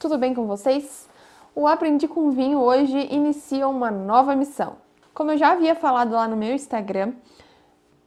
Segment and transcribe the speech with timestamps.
[0.00, 1.06] tudo bem com vocês?
[1.54, 4.76] O Aprendi com Vinho hoje inicia uma nova missão.
[5.12, 7.12] Como eu já havia falado lá no meu Instagram,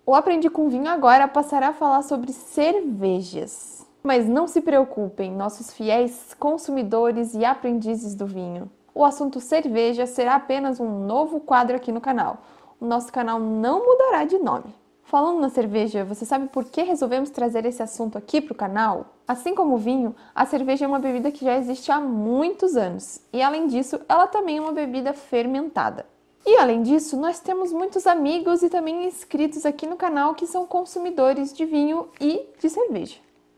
[0.03, 3.85] o Aprendi com Vinho agora passará a falar sobre cervejas.
[4.01, 8.71] Mas não se preocupem, nossos fiéis consumidores e aprendizes do vinho.
[8.93, 12.39] O assunto cerveja será apenas um novo quadro aqui no canal.
[12.81, 14.75] O nosso canal não mudará de nome.
[15.03, 19.12] Falando na cerveja, você sabe por que resolvemos trazer esse assunto aqui para o canal?
[19.27, 23.21] Assim como o vinho, a cerveja é uma bebida que já existe há muitos anos
[23.31, 26.05] e, além disso, ela também é uma bebida fermentada.
[26.45, 30.65] E além disso, nós temos muitos amigos e também inscritos aqui no canal que são
[30.65, 33.15] consumidores de vinho e de cerveja.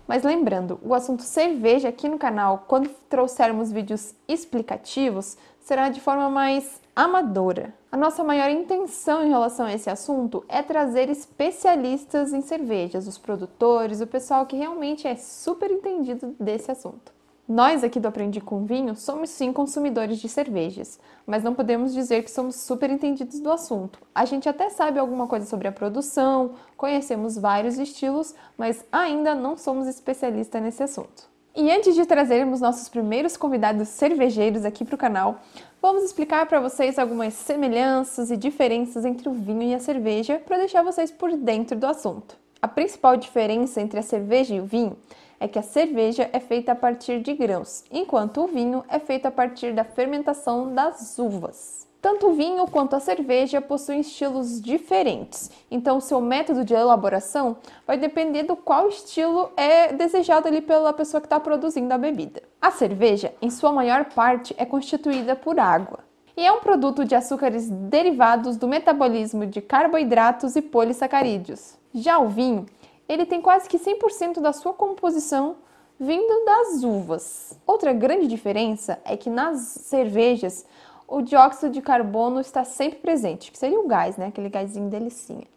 [0.07, 6.29] Mas lembrando, o assunto cerveja aqui no canal, quando trouxermos vídeos explicativos, será de forma
[6.29, 7.73] mais amadora.
[7.91, 13.17] A nossa maior intenção em relação a esse assunto é trazer especialistas em cervejas, os
[13.17, 17.11] produtores, o pessoal que realmente é super entendido desse assunto.
[17.49, 22.23] Nós aqui do Aprendi com Vinho somos sim consumidores de cervejas, mas não podemos dizer
[22.23, 23.99] que somos super entendidos do assunto.
[24.13, 29.57] A gente até sabe alguma coisa sobre a produção, conhecemos vários estilos, mas ainda não
[29.57, 31.34] somos especialistas nesse assunto.
[31.57, 35.39] E antes de trazermos nossos primeiros convidados cervejeiros aqui para o canal,
[35.81, 40.57] vamos explicar para vocês algumas semelhanças e diferenças entre o vinho e a cerveja para
[40.57, 42.35] deixar vocês por dentro do assunto.
[42.61, 44.97] A principal diferença entre a cerveja e o vinho
[45.39, 49.25] é que a cerveja é feita a partir de grãos, enquanto o vinho é feito
[49.25, 51.84] a partir da fermentação das uvas.
[52.05, 57.57] Tanto o vinho quanto a cerveja possuem estilos diferentes, então o seu método de elaboração
[57.87, 62.43] vai depender do qual estilo é desejado ali pela pessoa que está produzindo a bebida.
[62.61, 66.01] A cerveja, em sua maior parte, é constituída por água
[66.37, 71.73] e é um produto de açúcares derivados do metabolismo de carboidratos e polissacarídeos.
[71.91, 72.67] Já o vinho
[73.09, 75.55] ele tem quase que 100% da sua composição
[75.99, 77.57] vindo das uvas.
[77.65, 80.67] Outra grande diferença é que nas cervejas
[81.07, 84.27] o dióxido de carbono está sempre presente, que seria o gás, né?
[84.27, 85.47] Aquele gásinho delicinha.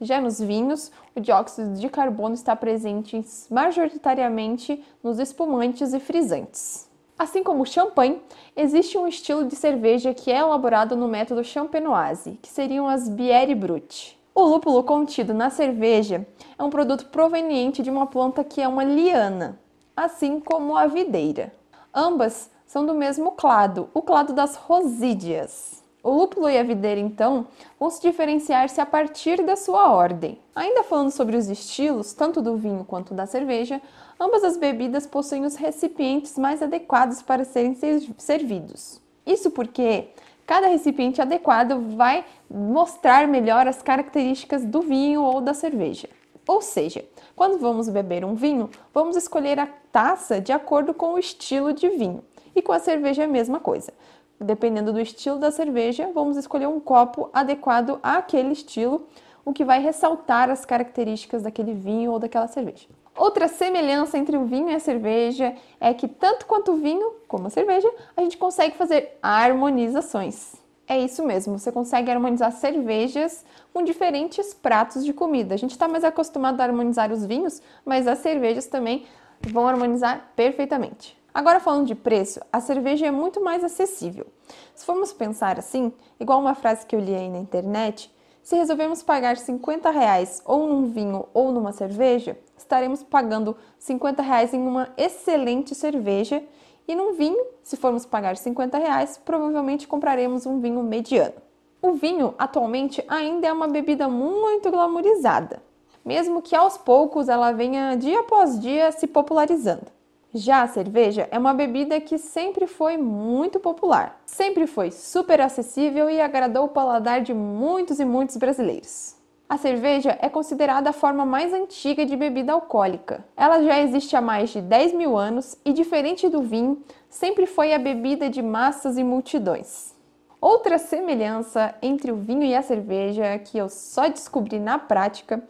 [0.00, 6.88] Já nos vinhos, o dióxido de carbono está presente majoritariamente nos espumantes e frisantes.
[7.18, 8.18] Assim como o champanhe,
[8.56, 13.54] existe um estilo de cerveja que é elaborado no método champenoise, que seriam as bière
[13.54, 14.18] brut.
[14.34, 16.26] O lúpulo contido na cerveja
[16.58, 19.60] é um produto proveniente de uma planta que é uma liana,
[19.94, 21.52] assim como a videira.
[21.92, 25.82] Ambas são do mesmo clado, o clado das rosídeas.
[26.04, 27.48] O lúpulo e a videira, então,
[27.80, 30.38] vão se diferenciar-se a partir da sua ordem.
[30.54, 33.82] Ainda falando sobre os estilos, tanto do vinho quanto da cerveja,
[34.20, 37.76] ambas as bebidas possuem os recipientes mais adequados para serem
[38.16, 39.02] servidos.
[39.26, 40.10] Isso porque
[40.46, 46.08] Cada recipiente adequado vai mostrar melhor as características do vinho ou da cerveja.
[46.44, 47.04] Ou seja,
[47.36, 51.88] quando vamos beber um vinho, vamos escolher a taça de acordo com o estilo de
[51.90, 52.24] vinho.
[52.60, 53.90] E com a cerveja é a mesma coisa.
[54.38, 59.08] Dependendo do estilo da cerveja, vamos escolher um copo adequado àquele estilo,
[59.46, 62.86] o que vai ressaltar as características daquele vinho ou daquela cerveja.
[63.16, 67.46] Outra semelhança entre o vinho e a cerveja é que, tanto quanto o vinho como
[67.46, 70.52] a cerveja, a gente consegue fazer harmonizações.
[70.86, 75.54] É isso mesmo, você consegue harmonizar cervejas com diferentes pratos de comida.
[75.54, 79.06] A gente está mais acostumado a harmonizar os vinhos, mas as cervejas também
[79.40, 81.19] vão harmonizar perfeitamente.
[81.32, 84.26] Agora falando de preço, a cerveja é muito mais acessível.
[84.74, 89.02] Se formos pensar assim, igual uma frase que eu li aí na internet, se resolvermos
[89.02, 94.88] pagar 50 reais ou num vinho ou numa cerveja, estaremos pagando 50 reais em uma
[94.96, 96.42] excelente cerveja
[96.88, 101.34] e num vinho, se formos pagar 50 reais, provavelmente compraremos um vinho mediano.
[101.80, 105.62] O vinho atualmente ainda é uma bebida muito glamourizada,
[106.04, 109.99] mesmo que aos poucos ela venha dia após dia se popularizando.
[110.32, 116.08] Já a cerveja é uma bebida que sempre foi muito popular, sempre foi super acessível
[116.08, 119.16] e agradou o paladar de muitos e muitos brasileiros.
[119.48, 123.24] A cerveja é considerada a forma mais antiga de bebida alcoólica.
[123.36, 127.74] Ela já existe há mais de 10 mil anos e, diferente do vinho, sempre foi
[127.74, 129.96] a bebida de massas e multidões.
[130.40, 135.42] Outra semelhança entre o vinho e a cerveja que eu só descobri na prática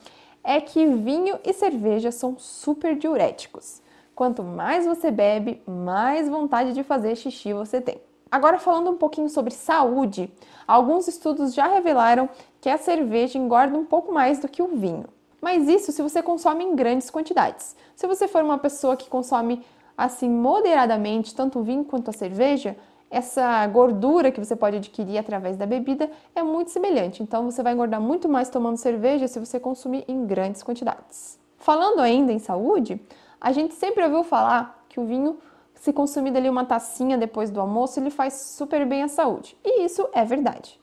[0.43, 3.83] é que vinho e cerveja são super diuréticos.
[4.21, 8.03] Quanto mais você bebe, mais vontade de fazer xixi você tem.
[8.31, 10.31] Agora, falando um pouquinho sobre saúde,
[10.69, 12.29] alguns estudos já revelaram
[12.61, 15.07] que a cerveja engorda um pouco mais do que o vinho.
[15.41, 17.75] Mas isso se você consome em grandes quantidades.
[17.97, 19.65] Se você for uma pessoa que consome
[19.97, 22.77] assim moderadamente tanto o vinho quanto a cerveja,
[23.11, 27.23] essa gordura que você pode adquirir através da bebida é muito semelhante.
[27.23, 31.41] Então você vai engordar muito mais tomando cerveja se você consumir em grandes quantidades.
[31.57, 33.01] Falando ainda em saúde,
[33.41, 35.39] a gente sempre ouviu falar que o vinho
[35.75, 39.57] se consumida ali uma tacinha depois do almoço, ele faz super bem à saúde.
[39.65, 40.79] E isso é verdade.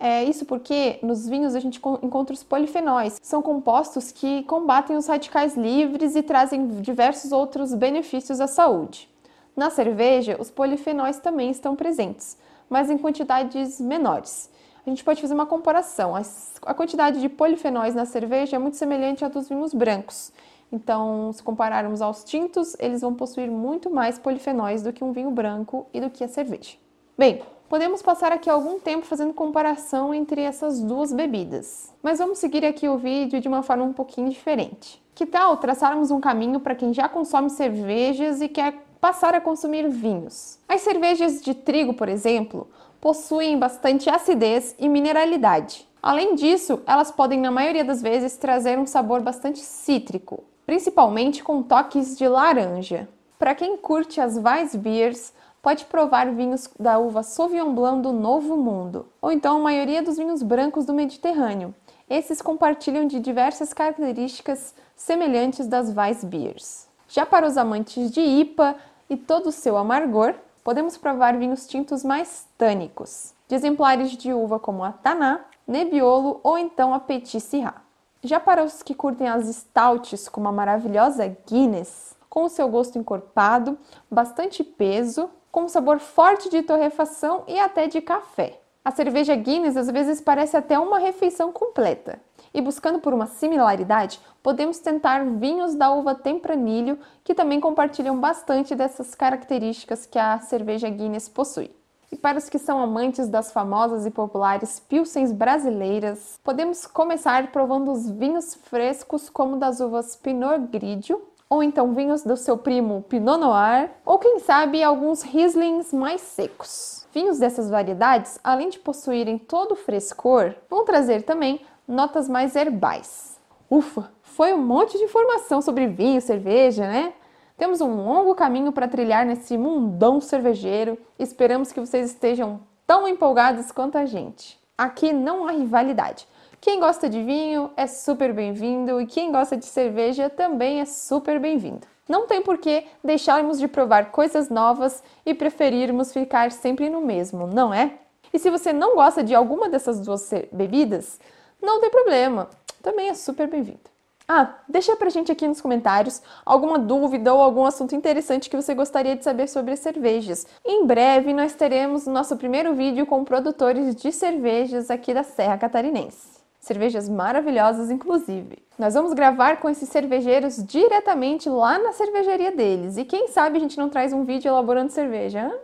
[0.00, 3.18] É isso porque nos vinhos a gente encontra os polifenóis.
[3.20, 9.10] São compostos que combatem os radicais livres e trazem diversos outros benefícios à saúde.
[9.56, 12.38] Na cerveja, os polifenóis também estão presentes,
[12.70, 14.48] mas em quantidades menores.
[14.86, 16.14] A gente pode fazer uma comparação.
[16.62, 20.32] A quantidade de polifenóis na cerveja é muito semelhante à dos vinhos brancos.
[20.70, 25.30] Então, se compararmos aos tintos, eles vão possuir muito mais polifenóis do que um vinho
[25.30, 26.76] branco e do que a cerveja.
[27.16, 32.64] Bem, podemos passar aqui algum tempo fazendo comparação entre essas duas bebidas, mas vamos seguir
[32.64, 35.02] aqui o vídeo de uma forma um pouquinho diferente.
[35.14, 39.88] Que tal traçarmos um caminho para quem já consome cervejas e quer passar a consumir
[39.88, 40.58] vinhos?
[40.68, 42.68] As cervejas de trigo, por exemplo,
[43.00, 45.88] possuem bastante acidez e mineralidade.
[46.00, 51.62] Além disso, elas podem, na maioria das vezes, trazer um sabor bastante cítrico, principalmente com
[51.62, 53.08] toques de laranja.
[53.38, 55.32] Para quem curte as Weissbiers,
[55.62, 60.18] pode provar vinhos da uva Sauvignon Blanc do Novo Mundo, ou então a maioria dos
[60.18, 61.74] vinhos brancos do Mediterrâneo.
[62.06, 66.86] Esses compartilham de diversas características semelhantes das Weissbiers.
[67.08, 68.76] Já para os amantes de IPA
[69.08, 74.58] e todo o seu amargor, podemos provar vinhos tintos mais tânicos, de exemplares de uva
[74.58, 77.87] como a Taná, Nebbiolo ou então a Petit Syrah.
[78.22, 82.98] Já para os que curtem as stouts como a maravilhosa Guinness, com o seu gosto
[82.98, 83.78] encorpado,
[84.10, 88.60] bastante peso, com um sabor forte de torrefação e até de café.
[88.84, 92.20] A cerveja Guinness às vezes parece até uma refeição completa.
[92.52, 98.74] E buscando por uma similaridade, podemos tentar vinhos da uva Tempranilho, que também compartilham bastante
[98.74, 101.70] dessas características que a cerveja Guinness possui.
[102.10, 107.92] E para os que são amantes das famosas e populares pilsens brasileiras, podemos começar provando
[107.92, 113.38] os vinhos frescos como das uvas Pinot Grigio, ou então vinhos do seu primo Pinot
[113.38, 117.06] Noir, ou quem sabe alguns Rieslings mais secos.
[117.12, 123.38] Vinhos dessas variedades, além de possuírem todo o frescor, vão trazer também notas mais herbais.
[123.70, 127.12] Ufa, foi um monte de informação sobre vinho, cerveja, né?
[127.58, 130.96] Temos um longo caminho para trilhar nesse mundão cervejeiro.
[131.18, 134.56] Esperamos que vocês estejam tão empolgados quanto a gente.
[134.78, 136.28] Aqui não há rivalidade.
[136.60, 141.40] Quem gosta de vinho é super bem-vindo e quem gosta de cerveja também é super
[141.40, 141.84] bem-vindo.
[142.08, 147.48] Não tem por que deixarmos de provar coisas novas e preferirmos ficar sempre no mesmo,
[147.48, 147.98] não é?
[148.32, 151.18] E se você não gosta de alguma dessas duas bebidas,
[151.60, 152.48] não tem problema,
[152.80, 153.97] também é super bem-vindo.
[154.30, 158.74] Ah, deixa pra gente aqui nos comentários alguma dúvida ou algum assunto interessante que você
[158.74, 160.46] gostaria de saber sobre cervejas.
[160.62, 165.56] Em breve nós teremos o nosso primeiro vídeo com produtores de cervejas aqui da Serra
[165.56, 166.28] Catarinense.
[166.60, 168.58] Cervejas maravilhosas, inclusive.
[168.78, 172.98] Nós vamos gravar com esses cervejeiros diretamente lá na cervejaria deles.
[172.98, 175.58] E quem sabe a gente não traz um vídeo elaborando cerveja, hein?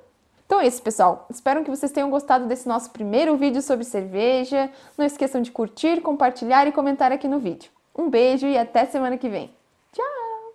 [0.46, 1.26] Então é isso, pessoal.
[1.28, 4.70] Espero que vocês tenham gostado desse nosso primeiro vídeo sobre cerveja.
[4.96, 7.70] Não esqueçam de curtir, compartilhar e comentar aqui no vídeo.
[7.96, 9.54] Um beijo e até semana que vem.
[9.92, 10.54] Tchau!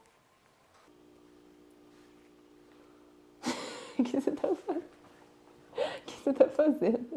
[3.99, 4.85] O que você tá fazendo?
[5.75, 7.09] O que você tá fazendo?